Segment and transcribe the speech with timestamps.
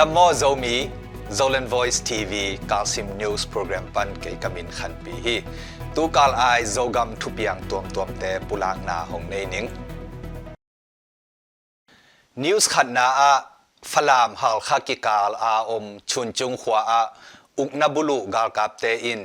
[0.00, 0.76] ดัมโมโซมี
[1.34, 5.36] โซเลนวอยซ์ทีวีกาซิมนิวส์โปรแกรมปันเกกามินขันปีฮี
[5.94, 9.64] ตูกาลอายโซกัมทุปียงตวมตวมแต่ปุลางนาหงในนิง
[12.42, 13.32] นิวส์ขันนาอา
[13.92, 16.80] ฟลามฮาลคากิกาลอาอมชุนจุงขวา
[17.58, 19.20] อุกนบุลุกาลกาปเตอิน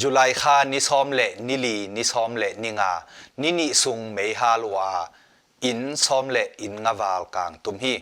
[0.00, 2.92] จุลัยคานิซอมเลนิลีนิซอมเลนิงา
[3.42, 4.90] นินิซุงเมฮาลวา
[5.64, 7.94] อินซอมเลอินงาวาลกางตุมฮี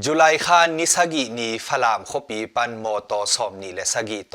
[0.00, 4.34] จุลัยข้านิสกินีฟลามขปีปันโมโตสอมนีและสกิโต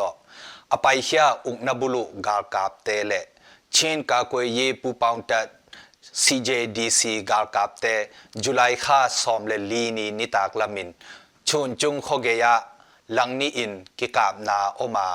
[0.71, 3.13] อไปเฮียอุกนบุลุกาลกาบเตเล
[3.71, 5.47] เชนกาโกเยปูปาวตัด
[6.23, 7.85] CJDC กาลกาบเต
[8.43, 10.89] จุลัยข้าสอมเลลีนีนิตากลามิน
[11.47, 12.53] ชุนจุงโคเกยะ
[13.17, 15.08] ลังนีอินกิกาบนาโอมา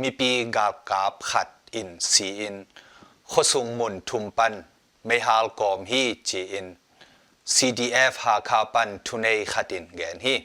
[0.00, 2.56] มีปีกาลกาบขัดอินซีอิน
[3.30, 4.52] ขสุงมุนทุมปัน
[5.06, 6.66] ไม่ฮาลกอมฮีจีอิน
[7.55, 10.35] CDF หาคาปันทุนเอขัดินแกนฮี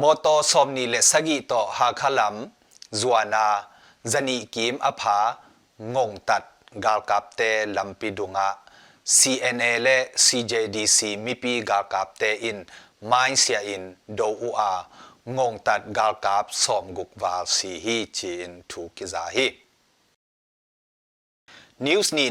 [0.00, 2.34] มอตอสอมนีเลสกิโตหาคาลัม
[3.00, 3.46] จวนา
[4.12, 5.18] จันีกิมอภา
[5.94, 6.42] งงตัด
[6.84, 7.40] กาลกับเต
[7.76, 8.48] ลัมปิดุงะ
[9.16, 12.58] CNA และ CJDC มีปีกาลกับเตอิน
[13.06, 13.82] ไมเซียอิน
[14.14, 14.72] โดอูอา
[15.36, 19.46] งงตัดกาลกับสอมกุกวาลซีฮีจีอินทูกิซาฮี
[21.84, 22.26] นิวส์นี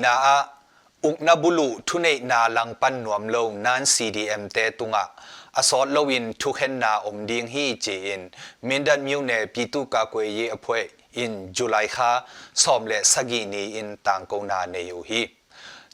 [1.05, 5.05] นาอา uk na bulu thunei na lang pan nuam lo nan CDM te tunga
[5.53, 8.31] asot lo in thu khen na om ding hi chi in
[8.63, 12.25] mindan myu ne pitu ka kwe ye aphwe in july kha
[12.55, 15.29] som le sagi ni in tang ko na ne yu hi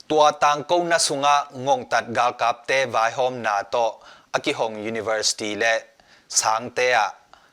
[0.08, 3.86] tua tang ko na sunga ngong tat gal kap te vai hom na to
[4.32, 5.74] aki hong university le
[6.28, 7.06] sang te a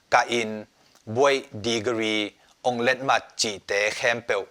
[0.09, 0.65] ka in
[1.05, 1.35] boy
[1.67, 2.31] degree
[2.63, 4.43] ong let mat chi te khem peu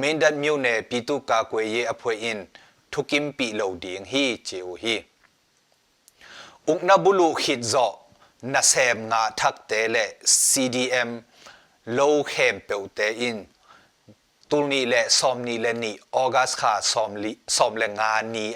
[0.00, 2.40] မင်းဒတ်မြို့နယ်ပြည်သူ့ကာကွယ်ရေးအဖွဲ့အင်
[2.92, 4.96] ထုကင်ပီလောဒီငဟီချေဝဟီ
[6.68, 7.86] อุกนาบุลุขิดจอ
[8.52, 9.96] นาเซมงาทักเตเล
[10.48, 11.10] CDM
[11.92, 13.38] โลเข้มเปวเตอิน
[14.50, 18.50] ตุลนี้และซอมนี้และนี่ออกัสขาซอมลิซอมและงานนี้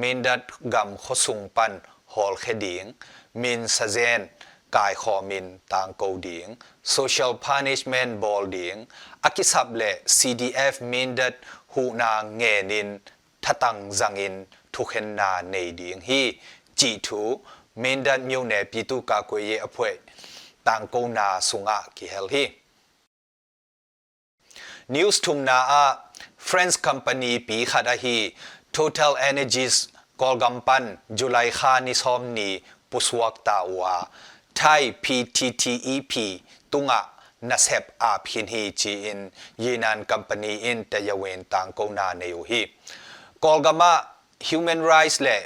[0.00, 0.40] มินดัด
[0.74, 1.72] กำขสุงปัน
[2.12, 2.84] หอลเคดิง
[3.42, 4.20] มินซาเซน
[4.76, 6.46] กายขอมินต่างกูดิง
[6.94, 8.76] social punishment บอลดิง
[9.24, 9.82] อากิสับเล
[10.16, 11.34] CDF มินดัด
[11.72, 12.88] หูนางเงนิน
[13.44, 14.34] ทตังจังอิน
[14.74, 16.22] ทุกเห็นนาในดิงฮี
[16.80, 17.22] จีทู
[17.82, 19.94] มินดัดมิวเนปีตุกากวยเยอภวย
[20.66, 22.44] ต่างกูนาสุงะกิเฮลฮี
[24.94, 25.84] News tumna a
[26.48, 28.16] Friends Company ปี khada hi
[28.76, 29.76] Total Energies
[30.22, 30.84] กอลกัมปัน
[31.18, 32.48] จุลัยคานิสอมนี
[32.90, 33.94] ปุสวักตาวา
[34.56, 36.12] ไทย PTTEP
[36.72, 37.00] ตุงะ
[37.48, 39.18] นัสเฮบอาพินฮีจีอิน
[39.62, 42.62] ยีนันกัมปานีอินแต่ยเวนต่างกนาเนวฮี
[43.44, 43.92] กอลกัมะ
[44.48, 45.38] Human Rights และ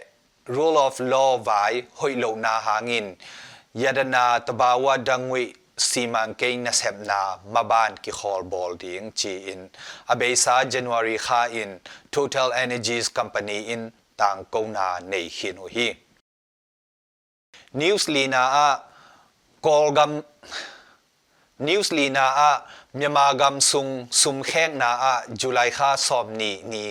[0.55, 1.63] Rule of Law ไว้
[1.99, 3.07] หอยโลนาหางิน
[3.83, 5.45] ยาดนาตบาวดังวิ
[5.81, 9.71] simang ke na sep na maban ki khol bol ding chi in
[10.13, 11.81] abeisa january kha in
[12.11, 15.89] total energies company in tang ko na nei hin hi
[17.75, 18.69] news lina a
[19.63, 20.13] kol gam
[21.59, 22.51] news lina a
[22.99, 26.85] myama gam sung sum khek na a july kha som ni ni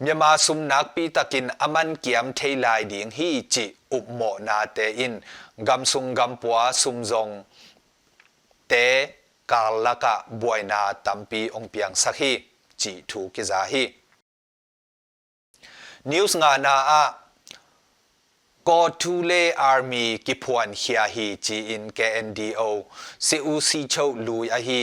[0.00, 3.64] myama sum nak pi takin aman kiam thei lai ding hi chi
[3.96, 5.20] up mo na te in
[5.66, 7.44] gam sung gam pwa sum zong
[8.68, 8.74] เต
[9.52, 12.32] กาลกะบวยนาตัมปีองเปียงสักฮี
[12.82, 13.84] จีถูกิจาฮี
[16.10, 17.02] นิวส์งานาอะ
[18.69, 19.31] ก็ทูเล
[19.61, 22.61] อาร์มีกิพวนเฮียฮีจีอิน KNDO
[23.27, 23.95] ซีอูซีโช
[24.27, 24.81] ลุยอฮี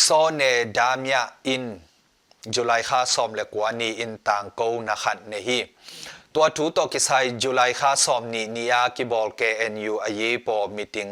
[0.00, 0.04] โซ
[0.34, 0.42] เน
[0.76, 1.64] ดามยาอิน
[2.54, 5.58] จุลัยค่าสอมเลกวานีอินต่างกูนักเนฮี
[6.34, 11.08] ตัวทูตกิสายจุลัยค่าสอมนีนิยากิบอล KNU อายีปอมิติง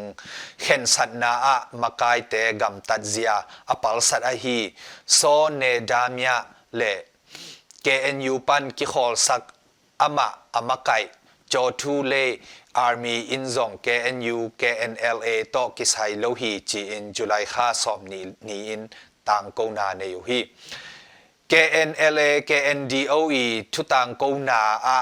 [0.63, 3.31] เห็นสัตนาอะมากายเตกัมตัดเซีย
[3.69, 4.57] อปัลสัตอฮี
[5.15, 5.19] โซ
[5.55, 6.35] เนดามยา
[6.75, 6.81] เล
[7.85, 9.41] KNU ปันกิขอลสัก
[10.01, 10.91] อามาอามาไก
[11.53, 12.13] จอทูเล
[12.85, 18.81] Army อินซอง KNU KNLA ตอกิสายโลฮีจีอินจุลัยค่าสอมนีนีอิน
[19.27, 20.39] ต่างกูนาเนยูฮี
[21.51, 24.99] KNLA KNDOE ทุตังกูนาอะ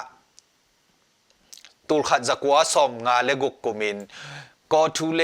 [1.87, 3.97] ตุลขัดจักวาสอมงาเลกุกกุมิน
[4.71, 5.21] ก็ทุเล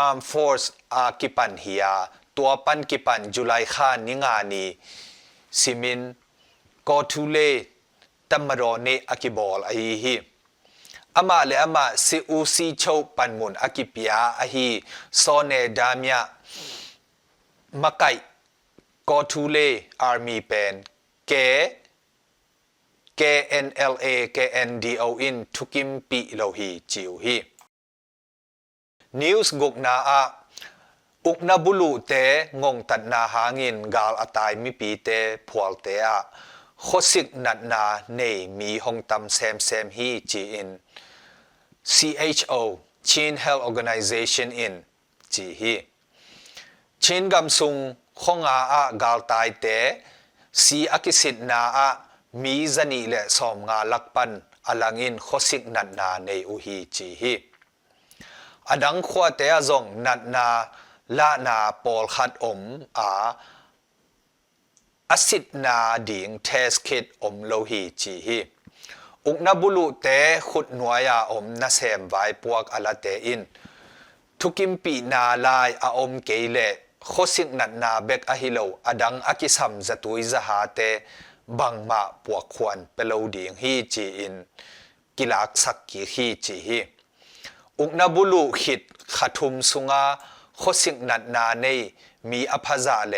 [0.00, 1.84] Arm Force อากิปันเฮีย
[2.36, 4.64] ตัวปันกิปันจุไลข้านิงานี
[5.60, 6.00] ซิมิน
[6.88, 7.38] ก็ทุเล
[8.30, 9.72] ตัมมรอเนอากิบอลไอ
[10.02, 10.14] ฮี
[11.18, 11.76] အမလည်းအမ
[12.06, 14.66] စီအူစီချုပ်ပန်မွန်အကိပီယာအဟီ
[15.22, 16.12] စောနေဒါမြ
[17.82, 18.22] မကိုက်
[19.08, 19.68] ကောထူလေ
[20.02, 20.72] အာမီပန်
[21.30, 21.48] ကဲ
[23.18, 27.42] KNLA KNDO in Tukim Pi Lohi Chiu Hi
[29.12, 30.22] News Gok Na A
[31.26, 35.98] Uk Na Bulu Te Ngong Tat Na Hangin Gal Atai Mi Pi Te Phual Te
[35.98, 36.22] A
[36.78, 40.78] Khosik Nat Na Nei Mi Hong Tam Sem Sem Hi Chi In
[41.94, 42.60] CHO
[43.08, 44.74] Chin Health Organization in
[45.34, 45.74] จีฮี
[47.04, 47.76] ชินกำซุง
[48.22, 49.66] คงอาอะกาลตายเต
[50.62, 51.88] สีอากิสิตนาอะ
[52.42, 54.30] มีจันีเละสอมงาลักปัน
[54.66, 57.34] อลังอินโคสิกนัดนาในอุฮีจีฮี
[58.70, 60.46] อดังขวเตะจงนัดนา
[61.18, 62.60] ละนาปอลขัดอม
[62.98, 63.08] อา
[65.10, 65.76] อสิตนา
[66.08, 68.38] ดิงเทสคิดอมโลฮีจีฮี
[69.28, 70.08] อุกนบุลุเต
[70.50, 73.40] ขุดนัวยาอมนาเซมไว้พวกอลาเตอิน
[74.40, 76.58] ทุกิมปีนาลายอาอมเกเล
[77.08, 80.80] โคสิกนัดนาเบกอฮิโลอดังอกิสัมจะตุยจะหาเต
[81.58, 84.34] บังมาปวกควรเปโลดีงฮีจีอิน
[85.16, 86.78] กิลักสักกีฮีจีฮี
[87.78, 88.80] อุกนบุลุขิด
[89.16, 90.04] ขัดทุมสุงา
[90.58, 91.66] โคสิกนัดนาใน
[92.30, 93.14] มีอภาษาเล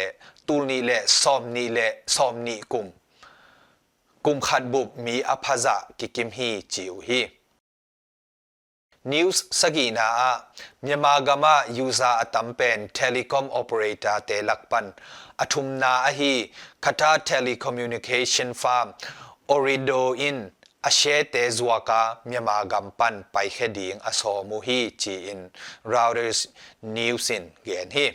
[0.46, 0.90] ตูนีเล
[1.20, 1.78] ซอมนีเล
[2.14, 2.86] ซอมนีกุม
[4.26, 7.20] กุมขัดบุบมีอภาษะกิกิมฮีจิวฮี
[9.12, 10.30] นิวส์สกีนาา
[10.82, 14.86] เมียมากามายูซาอตัมเป็นเทเลคอมโอเปอเรเตอร์เตลักปัน
[15.40, 16.34] อทุมนาอฮี
[16.84, 18.88] คาตาเทเลคอมมิวนิเคชันฟาร์ม
[19.50, 20.36] ออริโดอิน
[20.86, 25.40] อาเชเตซัวกาเมียมากัมปันไปเค่ดิงอโซมูฮีจีอิน
[25.92, 26.40] ราวเดอร์ส
[26.96, 28.06] นิวสินเกนฮี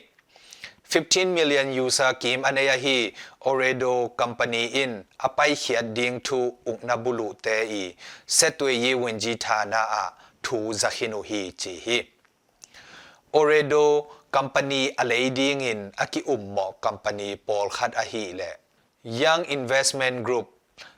[0.89, 2.97] 15 million user kim anaya hi
[3.45, 4.91] oredo company in
[5.27, 6.39] apai khiat ding thu
[6.71, 7.83] ukna bulu te i
[8.37, 10.03] setwe ye wenji thana a
[10.43, 11.97] thu zakhinu hi chi hi
[13.39, 13.83] oredo
[14.31, 18.51] company alading in aki ummo company pol khat a hi le
[19.21, 20.47] young investment group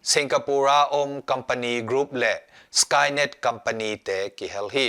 [0.02, 2.34] singapore om company group le
[2.72, 4.88] skynet company te ki hel hi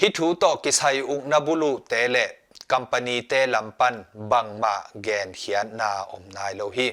[0.00, 2.26] hi thu to ki sai ung na bulu te le
[2.76, 3.94] ัมปานีเตลัมปัน
[4.30, 6.88] บังมาแกนเขียนนาอมนายโลหิ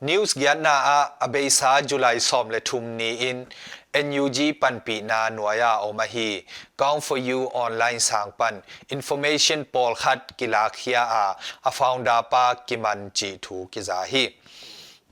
[0.00, 3.46] News Gyan Na A Abay Sa July Som Le Thum Ni In
[3.94, 6.44] NUG Pan Pi Na Nuaya Omahi
[6.78, 12.54] Kaung For You Online Sang Pan Information Paul Khat Kila Khia A A Founda Pa
[12.66, 14.24] Kiman Chi Thu Kiza Hi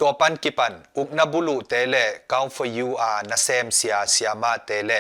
[0.00, 1.94] ตัวปันกิปันอุกนบุลุเตเล
[2.32, 4.92] กาวฟอยูอานาเซมเซียเซียมาเตเล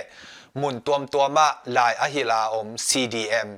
[0.60, 1.46] mun tuam tuama
[1.76, 3.48] lai a hila om CDM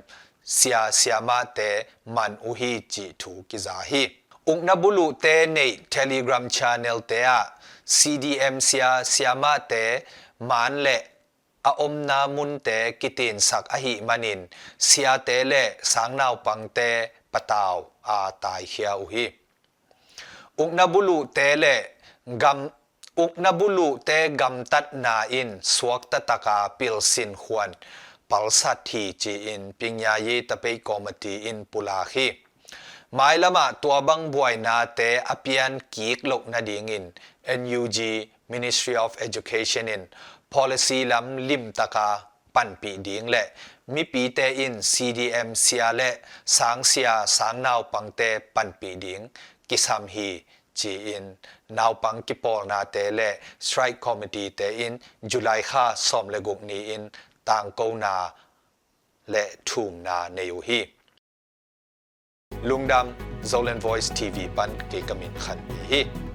[0.55, 1.69] sia sia siama te
[2.15, 4.03] man uhi chi thu ki za hi.
[4.51, 7.41] Ukna bulu te nei telegram channel te a.
[7.97, 9.83] CDM sia sia siama te
[10.49, 10.97] man le
[11.69, 14.41] a om na mun te kitin sak a hi manin.
[14.77, 16.89] Sia te le sang naw pang te
[17.33, 17.77] pataw
[18.17, 19.25] a tai khia u hi
[20.59, 21.75] ukna bulu te le
[22.25, 22.69] gam
[23.19, 27.71] ukna bulu te gam tat na in suak ta taka pil sin huan
[28.29, 32.27] palsat thi chi in pingya ye tapei komati in pula khi
[33.17, 37.05] mai lama tua bang buai na te apian kik lok na ding in
[37.59, 37.97] NUG
[38.53, 40.03] Ministry of Education in
[40.53, 42.07] policy lam lim taka
[42.53, 43.43] pan pi ding le
[43.93, 46.09] mi pi te in CDM sia le
[46.45, 49.23] sang sia sang naw pang te pan pi ding
[49.69, 50.29] kisam hi
[50.79, 51.25] จีอิน
[51.77, 53.19] นาวปังกิปอลนาเตเล
[53.65, 54.93] สไตรคอมเมดี้เตอิน
[55.31, 57.01] จุลายคาซอมเลกุกนีอิน
[57.49, 58.15] ต่างโกนา
[59.31, 60.79] และทูมนาเนยูฮี
[62.69, 65.59] ลุงดำโซเลนวอยซ์ทีวีปันเกกมินขัน
[65.91, 66.28] ฮี